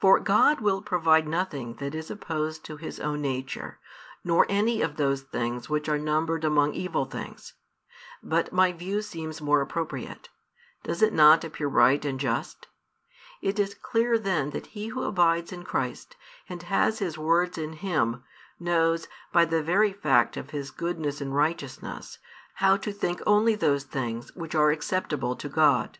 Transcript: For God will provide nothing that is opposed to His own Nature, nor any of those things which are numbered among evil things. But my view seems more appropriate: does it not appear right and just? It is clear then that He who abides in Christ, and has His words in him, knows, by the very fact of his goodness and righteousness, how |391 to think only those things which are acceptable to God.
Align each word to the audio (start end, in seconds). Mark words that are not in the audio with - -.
For 0.00 0.18
God 0.18 0.60
will 0.60 0.82
provide 0.82 1.28
nothing 1.28 1.74
that 1.74 1.94
is 1.94 2.10
opposed 2.10 2.64
to 2.64 2.78
His 2.78 2.98
own 2.98 3.20
Nature, 3.20 3.78
nor 4.24 4.44
any 4.48 4.82
of 4.82 4.96
those 4.96 5.22
things 5.22 5.68
which 5.70 5.88
are 5.88 6.00
numbered 6.00 6.42
among 6.42 6.74
evil 6.74 7.04
things. 7.04 7.52
But 8.24 8.52
my 8.52 8.72
view 8.72 9.02
seems 9.02 9.40
more 9.40 9.60
appropriate: 9.60 10.28
does 10.82 11.00
it 11.00 11.12
not 11.12 11.44
appear 11.44 11.68
right 11.68 12.04
and 12.04 12.18
just? 12.18 12.66
It 13.40 13.60
is 13.60 13.74
clear 13.76 14.18
then 14.18 14.50
that 14.50 14.66
He 14.74 14.88
who 14.88 15.04
abides 15.04 15.52
in 15.52 15.62
Christ, 15.62 16.16
and 16.48 16.64
has 16.64 16.98
His 16.98 17.16
words 17.16 17.56
in 17.56 17.74
him, 17.74 18.24
knows, 18.58 19.06
by 19.30 19.44
the 19.44 19.62
very 19.62 19.92
fact 19.92 20.36
of 20.36 20.50
his 20.50 20.72
goodness 20.72 21.20
and 21.20 21.36
righteousness, 21.36 22.18
how 22.54 22.76
|391 22.78 22.82
to 22.82 22.92
think 22.94 23.22
only 23.28 23.54
those 23.54 23.84
things 23.84 24.34
which 24.34 24.56
are 24.56 24.72
acceptable 24.72 25.36
to 25.36 25.48
God. 25.48 25.98